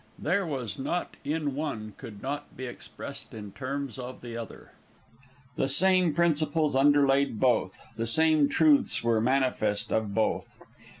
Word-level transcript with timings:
There 0.17 0.47
was 0.47 0.79
naught 0.79 1.15
in 1.23 1.53
one 1.53 1.85
which 1.89 1.97
could 1.97 2.21
not 2.23 2.57
be 2.57 2.65
expressed 2.65 3.35
in 3.35 3.51
terms 3.51 3.99
of 3.99 4.21
the 4.21 4.35
other. 4.35 4.71
The 5.57 5.67
same 5.67 6.15
principles 6.15 6.75
underlaid 6.75 7.39
both; 7.39 7.79
the 7.97 8.07
same 8.07 8.49
truths 8.49 9.03
were 9.03 9.21
manifest 9.21 9.91
of 9.91 10.15
both. 10.15 10.57